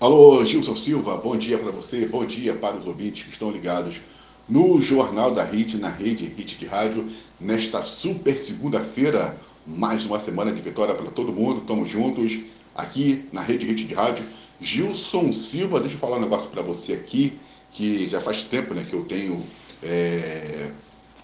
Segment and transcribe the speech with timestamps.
[0.00, 4.00] Alô, Gilson Silva, bom dia para você, bom dia para os ouvintes que estão ligados
[4.48, 7.08] no Jornal da HIT, na rede HIT de rádio,
[7.40, 12.38] nesta super segunda-feira, mais uma semana de vitória para todo mundo, estamos juntos
[12.76, 14.24] aqui na rede HIT de rádio.
[14.60, 17.36] Gilson Silva, deixa eu falar um negócio para você aqui,
[17.72, 19.42] que já faz tempo né, que eu tenho,
[19.82, 20.70] é,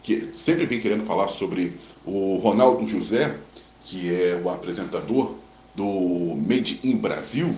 [0.03, 3.39] que sempre vim querendo falar sobre o Ronaldo José,
[3.83, 5.37] que é o apresentador
[5.77, 7.55] do Made in Brasil,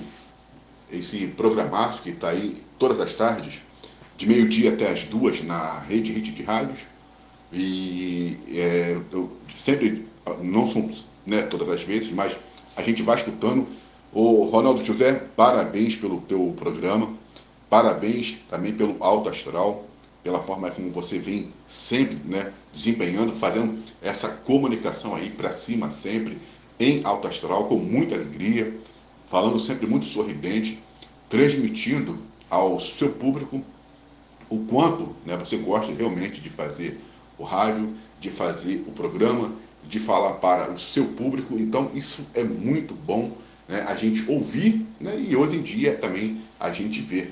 [0.90, 3.60] esse programaço que está aí todas as tardes,
[4.16, 6.86] de meio-dia até as duas, na rede Hit de Rádios.
[7.52, 10.06] E é, eu sempre,
[10.42, 10.90] não são
[11.24, 12.36] né, todas as vezes, mas
[12.76, 13.66] a gente vai escutando.
[14.12, 17.14] O Ronaldo José, parabéns pelo teu programa,
[17.68, 19.84] parabéns também pelo Alto Astral,
[20.22, 26.38] pela forma como você vem sempre né, desempenhando, fazendo essa comunicação aí para cima sempre,
[26.80, 28.74] em Alto Astral, com muita alegria
[29.26, 30.82] falando sempre muito sorridente,
[31.28, 33.62] transmitindo ao seu público
[34.48, 37.00] o quanto né, você gosta realmente de fazer
[37.36, 39.52] o rádio, de fazer o programa,
[39.84, 41.56] de falar para o seu público.
[41.58, 43.32] Então, isso é muito bom
[43.68, 47.28] né, a gente ouvir né, e hoje em dia também a gente vê,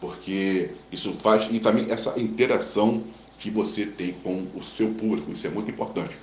[0.00, 3.04] porque isso faz e também essa interação
[3.38, 6.18] que você tem com o seu público, isso é muito importante.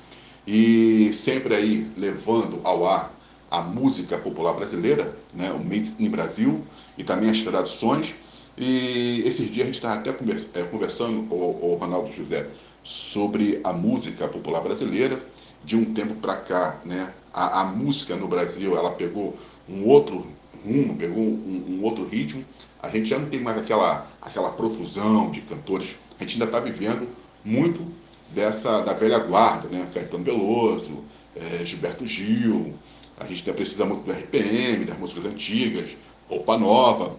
[0.46, 3.14] E sempre aí levando ao ar
[3.54, 6.66] a música popular brasileira, né, o Made in Brasil,
[6.98, 8.16] e também as traduções.
[8.58, 12.48] E esses dias a gente estava até é, conversando com o Ronaldo José
[12.84, 15.20] sobre a música popular brasileira.
[15.64, 19.38] De um tempo para cá, né, a, a, música no Brasil ela pegou
[19.70, 20.26] um outro
[20.66, 22.44] rumo, pegou um, um, outro ritmo.
[22.82, 25.96] A gente já não tem mais aquela, aquela profusão de cantores.
[26.20, 27.08] A gente ainda está vivendo
[27.46, 27.86] muito
[28.32, 29.88] dessa da velha guarda, né?
[29.94, 31.04] Caetano Veloso,
[31.36, 32.74] é, Gilberto Gil,
[33.18, 35.98] a gente ainda precisa muito do RPM, das músicas antigas,
[36.30, 37.16] roupa nova.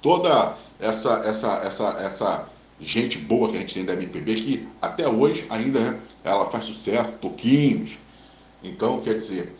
[0.00, 2.48] Toda essa, essa, essa, essa
[2.80, 6.64] gente boa que a gente tem da MPB, que até hoje ainda né, ela faz
[6.64, 7.98] sucesso, toquinhos.
[8.62, 9.54] Então, quer dizer,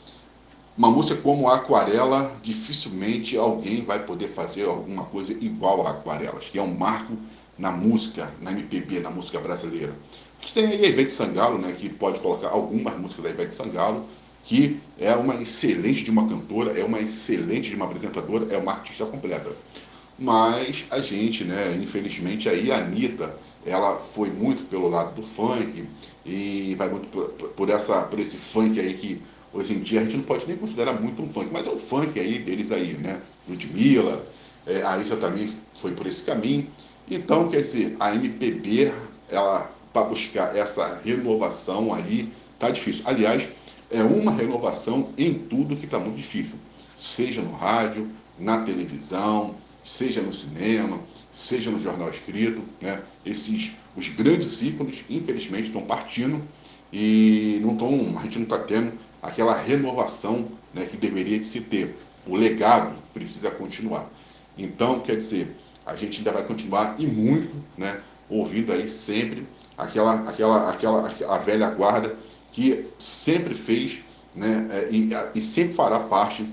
[0.77, 6.59] uma música como Aquarela, dificilmente alguém vai poder fazer alguma coisa igual a Aquarelas, que
[6.59, 7.17] é um marco
[7.59, 9.93] na música, na MPB, na música brasileira.
[10.39, 13.53] A gente tem aí a Ivete Sangalo, né, que pode colocar algumas músicas da Ivete
[13.53, 14.07] Sangalo,
[14.45, 18.73] que é uma excelente de uma cantora, é uma excelente de uma apresentadora, é uma
[18.73, 19.51] artista completa.
[20.19, 25.85] Mas a gente, né, infelizmente aí a Anitta, ela foi muito pelo lado do funk
[26.25, 29.23] e vai muito por, por, essa, por esse funk aí que
[29.53, 31.79] hoje em dia a gente não pode nem considerar muito um funk, mas é o
[31.79, 33.21] funk aí deles aí, né?
[33.49, 34.25] Ludmilla,
[34.67, 36.69] é, a Isa também foi por esse caminho.
[37.11, 38.93] Então, quer dizer, a MPB,
[39.29, 43.03] ela para buscar essa renovação aí, tá difícil.
[43.07, 43.49] Aliás,
[43.93, 46.57] é uma renovação em tudo que está muito difícil,
[46.97, 50.99] seja no rádio, na televisão, seja no cinema,
[51.31, 53.03] seja no jornal escrito, né?
[53.25, 56.43] Esses os grandes ícones, infelizmente, estão partindo
[56.93, 61.61] e não estão, a gente não está tendo aquela renovação né, que deveria de se
[61.61, 61.95] ter.
[62.27, 64.11] O legado precisa continuar.
[64.57, 65.55] Então, quer dizer,
[65.85, 71.39] a gente ainda vai continuar e muito, né, ouvindo aí sempre aquela, aquela, aquela, a
[71.39, 72.17] velha guarda
[72.53, 74.01] que sempre fez
[74.35, 76.47] né, é, e, e sempre fará parte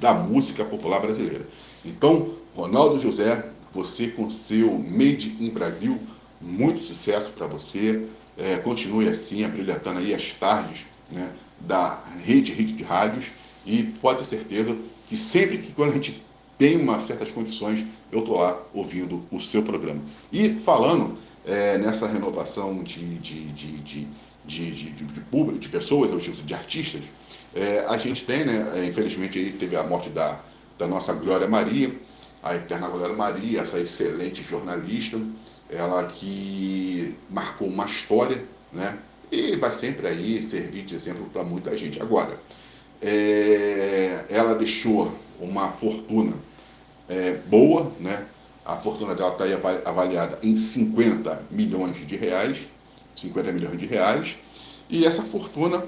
[0.00, 1.46] da música popular brasileira.
[1.84, 5.98] Então, Ronaldo José, você com seu Made in Brasil,
[6.40, 8.06] muito sucesso para você.
[8.36, 11.30] É, continue assim, abrilhantando aí as tardes né,
[11.60, 13.26] da rede, rede de rádios.
[13.64, 14.76] E pode ter certeza
[15.08, 16.22] que sempre que quando a gente
[16.58, 20.02] tem umas certas condições, eu estou lá ouvindo o seu programa.
[20.32, 24.08] E falando é, nessa renovação de, de, de, de
[24.44, 27.04] de, de, de, público, de pessoas, eu digo, de artistas,
[27.54, 30.40] é, a gente tem, né, é, infelizmente aí teve a morte da,
[30.78, 31.92] da nossa Glória Maria,
[32.42, 35.20] a eterna Glória Maria, essa excelente jornalista,
[35.70, 38.98] ela que marcou uma história, né,
[39.30, 42.00] e vai sempre aí servir de exemplo para muita gente.
[42.02, 42.38] Agora,
[43.00, 46.34] é, ela deixou uma fortuna
[47.08, 48.26] é, boa, né,
[48.64, 52.68] a fortuna dela está avaliada em 50 milhões de reais,
[53.16, 54.36] 50 milhões de reais,
[54.88, 55.84] e essa fortuna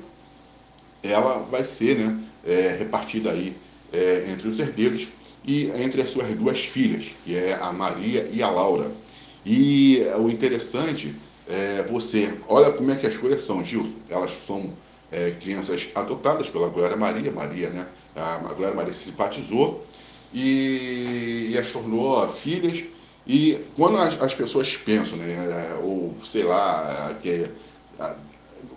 [1.02, 3.56] ela vai ser né, é, repartida aí
[3.92, 5.08] é, entre os herdeiros
[5.44, 8.90] e entre as suas duas filhas, que é a Maria e a Laura.
[9.44, 11.14] E o interessante
[11.46, 14.72] é você, olha como é que as coisas são, Gilson, elas são
[15.12, 17.86] é, crianças adotadas pela Glória Maria, Maria, né?
[18.16, 19.84] A Glória Maria se simpatizou
[20.32, 22.84] e, e as tornou filhas
[23.26, 27.48] e quando as, as pessoas pensam, né, é, ou sei lá, que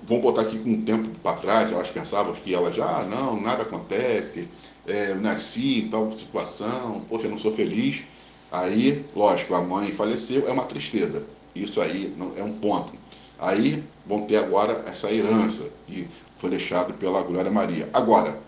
[0.03, 3.39] vão botar aqui com um tempo para trás, elas pensavam que elas já, ah, não,
[3.39, 4.47] nada acontece,
[4.87, 8.03] é, nasci em tal situação, poxa, não sou feliz.
[8.49, 11.25] Aí, lógico, a mãe faleceu, é uma tristeza.
[11.53, 12.93] Isso aí não, é um ponto.
[13.37, 17.89] Aí vão ter agora essa herança que foi deixada pela Glória Maria.
[17.91, 18.39] Agora,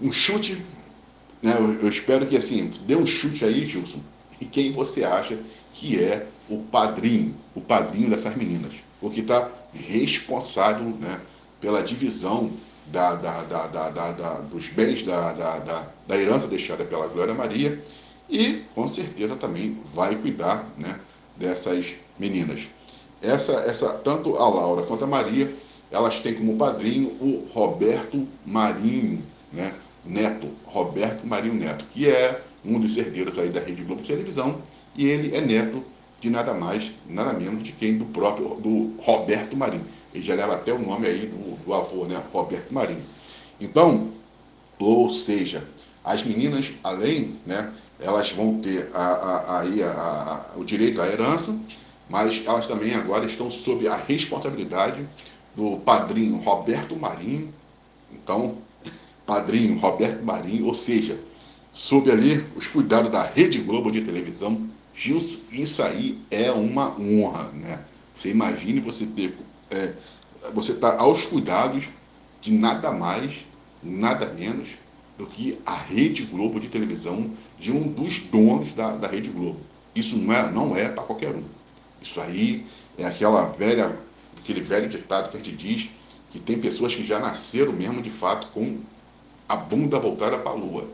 [0.00, 0.60] um chute,
[1.40, 4.00] né, eu, eu espero que assim, dê um chute aí, Gilson,
[4.40, 5.38] e quem você acha
[5.72, 11.20] que é o padrinho, o padrinho dessas meninas, o que está responsável né,
[11.60, 12.52] pela divisão
[12.86, 17.82] da, da, da, dos bens da, herança deixada pela Glória Maria
[18.28, 21.00] e com certeza também vai cuidar né,
[21.36, 22.68] dessas meninas.
[23.22, 25.52] Essa, essa, tanto a Laura quanto a Maria,
[25.90, 29.22] elas têm como padrinho o Roberto Marinho,
[29.52, 34.08] né, Neto, Roberto Marinho Neto, que é um dos herdeiros aí da Rede Globo de
[34.08, 34.62] Televisão,
[34.96, 35.84] e ele é neto
[36.20, 39.84] de nada mais, nada menos de quem do próprio do Roberto Marinho.
[40.14, 43.02] Ele já leva até o nome aí do, do avô, né, Roberto Marinho.
[43.60, 44.10] Então,
[44.78, 45.66] ou seja,
[46.02, 51.58] as meninas, além, né, elas vão ter a, a, a, o direito à herança,
[52.08, 55.06] mas elas também agora estão sob a responsabilidade
[55.54, 57.52] do padrinho Roberto Marinho.
[58.12, 58.56] Então,
[59.26, 61.18] padrinho Roberto Marinho, ou seja,
[61.74, 64.66] sob ali os cuidados da Rede Globo de televisão.
[64.94, 67.84] Gilson, isso aí é uma honra, né?
[68.14, 69.36] Você imagine você ter,
[69.70, 69.92] é,
[70.54, 71.88] você está aos cuidados
[72.40, 73.44] de nada mais,
[73.82, 74.78] nada menos
[75.18, 79.60] do que a Rede Globo de televisão, de um dos donos da, da Rede Globo.
[79.96, 81.42] Isso não é, não é para qualquer um.
[82.00, 82.64] Isso aí
[82.96, 83.98] é aquela velha,
[84.38, 85.90] aquele velho ditado que a gente diz
[86.30, 88.78] que tem pessoas que já nasceram mesmo de fato com
[89.48, 90.88] a bunda voltada para a lua.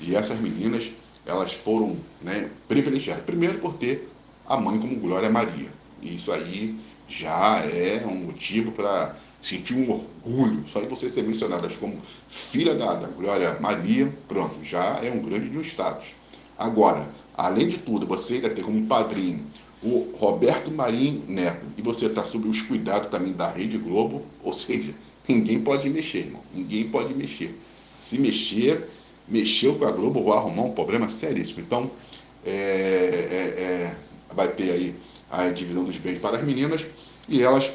[0.00, 0.90] E essas meninas,
[1.26, 3.24] elas foram né, privilegiadas.
[3.24, 4.08] Primeiro por ter
[4.46, 5.68] a mãe como Glória Maria.
[6.02, 6.76] E isso aí
[7.08, 10.64] já é um motivo para sentir um orgulho.
[10.68, 11.98] Só de você ser mencionadas como
[12.28, 16.14] filha da, da Glória Maria, pronto, já é um grande de um status.
[16.58, 19.44] Agora, além de tudo, você ainda ter como padrinho
[19.82, 24.52] o Roberto Marinho Neto, e você está sob os cuidados também da Rede Globo, ou
[24.52, 24.94] seja,
[25.28, 26.42] ninguém pode mexer, irmão.
[26.54, 27.54] Ninguém pode mexer.
[28.00, 28.88] Se mexer,
[29.28, 31.60] mexeu com a Globo, vai arrumar um problema seríssimo.
[31.60, 31.90] Então,
[32.44, 33.96] é, é, é,
[34.34, 34.94] vai ter aí
[35.30, 36.86] a divisão dos bens para as meninas
[37.28, 37.72] e elas,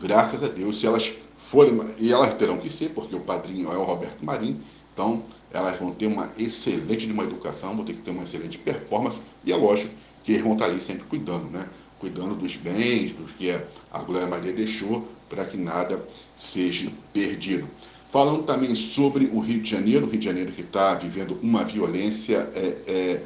[0.00, 3.76] graças a Deus, se elas forem, e elas terão que ser, porque o padrinho é
[3.76, 4.60] o Roberto Marinho,
[4.94, 8.58] então elas vão ter uma excelente de uma educação, vão ter que ter uma excelente
[8.58, 9.92] performance e é lógico
[10.22, 11.68] que eles vão estar ali sempre cuidando, né?
[11.98, 16.04] Cuidando dos bens, do que a Glória Maria deixou, para que nada
[16.36, 17.68] seja perdido.
[18.12, 21.64] Falando também sobre o Rio de Janeiro, o Rio de Janeiro que está vivendo uma
[21.64, 23.22] violência é, é,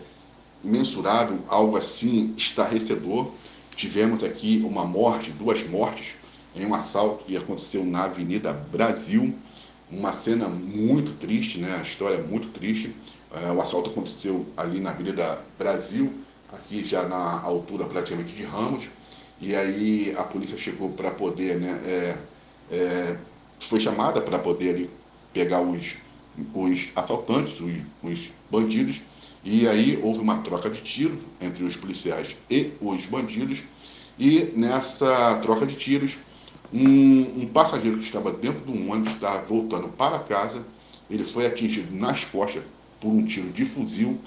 [0.62, 3.32] mensurável, algo assim estarrecedor.
[3.74, 6.14] Tivemos aqui uma morte, duas mortes,
[6.54, 9.34] em um assalto que aconteceu na Avenida Brasil.
[9.90, 11.78] Uma cena muito triste, né?
[11.80, 12.94] A história é muito triste.
[13.32, 16.14] É, o assalto aconteceu ali na Avenida Brasil,
[16.52, 18.88] aqui já na altura praticamente de Ramos.
[19.40, 22.18] E aí a polícia chegou para poder né, é,
[22.70, 23.18] é,
[23.61, 24.91] foi chamada para poder ali
[25.32, 25.97] pegar os,
[26.55, 29.00] os assaltantes, os, os bandidos,
[29.44, 33.62] e aí houve uma troca de tiro entre os policiais e os bandidos,
[34.19, 36.19] e nessa troca de tiros,
[36.73, 40.64] um, um passageiro que estava dentro do ônibus, estava voltando para casa,
[41.08, 42.62] ele foi atingido nas costas
[43.00, 44.19] por um tiro de fuzil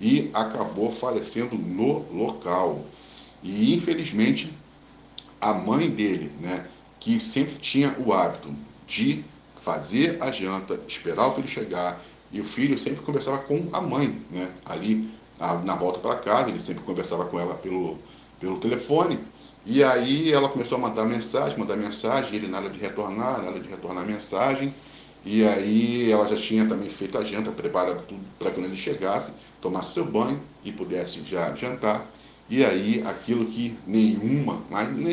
[0.00, 2.84] e acabou falecendo no local.
[3.42, 4.52] E infelizmente
[5.40, 6.66] a mãe dele, né,
[7.00, 8.54] que sempre tinha o hábito
[8.88, 12.00] de fazer a janta, esperar o filho chegar,
[12.32, 14.50] e o filho sempre conversava com a mãe, né?
[14.64, 15.08] Ali
[15.64, 17.98] na volta para casa, ele sempre conversava com ela pelo,
[18.40, 19.18] pelo telefone.
[19.64, 23.68] E aí ela começou a mandar mensagem, mandar mensagem, ele nada de retornar, nada de
[23.68, 24.74] retornar mensagem.
[25.24, 29.32] E aí ela já tinha também feito a janta, preparado tudo para quando ele chegasse,
[29.60, 32.06] tomasse seu banho e pudesse já jantar.
[32.48, 34.62] E aí aquilo que nenhuma,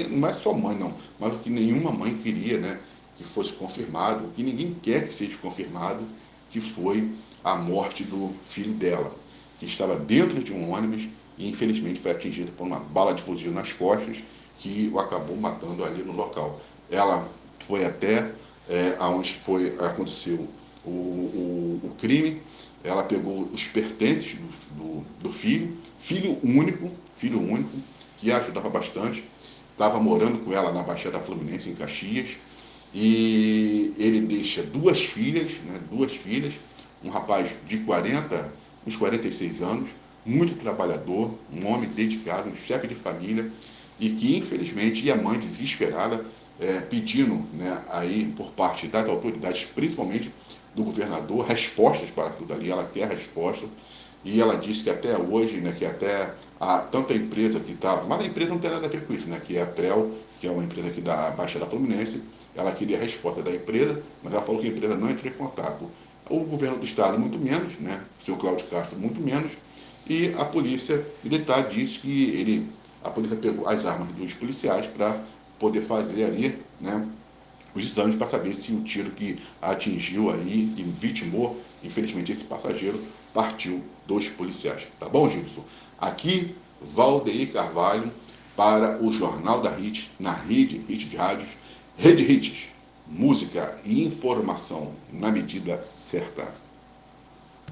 [0.09, 2.79] não é só mãe não, mas o que nenhuma mãe queria, né?
[3.17, 6.03] Que fosse confirmado, que ninguém quer que seja confirmado,
[6.49, 7.11] que foi
[7.43, 9.13] a morte do filho dela,
[9.59, 11.07] que estava dentro de um ônibus
[11.37, 14.23] e infelizmente foi atingido por uma bala de fuzil nas costas
[14.59, 16.59] que o acabou matando ali no local.
[16.89, 17.27] Ela
[17.59, 18.31] foi até
[18.69, 20.47] é, aonde foi aconteceu
[20.83, 22.41] o, o, o, crime,
[22.83, 27.77] ela pegou os pertences do, do, do filho, filho único, filho único,
[28.19, 29.23] que ajudava bastante,
[29.71, 32.37] estava morando com ela na Baixada Fluminense, em Caxias,
[32.97, 36.53] e ele deixa duas filhas, né, duas filhas,
[37.03, 38.53] um rapaz de 40,
[38.87, 39.89] uns 46 anos,
[40.25, 43.51] muito trabalhador, um homem dedicado, um chefe de família,
[43.99, 46.25] e que infelizmente, e a mãe desesperada,
[46.57, 50.33] é, pedindo né, aí por parte das autoridades, principalmente
[50.73, 53.67] do governador, respostas para aquilo dali, ela quer resposta.
[54.23, 58.07] E ela disse que até hoje, né, que até a, tanto a empresa que estava,
[58.07, 60.11] mas a empresa não tem nada a ver com isso, né, que é a Trel,
[60.39, 62.23] que é uma empresa aqui da Baixada Fluminense,
[62.55, 65.35] ela queria a resposta da empresa, mas ela falou que a empresa não entrou em
[65.35, 65.89] contato.
[66.29, 69.57] O governo do estado, muito menos, né, o senhor Cláudio Castro, muito menos,
[70.07, 72.67] e a polícia militar disse que ele,
[73.03, 75.19] a polícia pegou as armas dos policiais para
[75.59, 77.07] poder fazer ali, né,
[77.75, 82.99] os exames para saber se o tiro que atingiu aí e vitimou, infelizmente, esse passageiro
[83.33, 84.89] partiu dos policiais.
[84.97, 85.63] Tá bom, Gilson?
[85.99, 88.09] Aqui, Valdeir Carvalho
[88.55, 91.57] para o Jornal da HIT, na rede HIT de rádios,
[91.97, 92.71] Rede HITs,
[93.07, 96.53] música e informação na medida certa.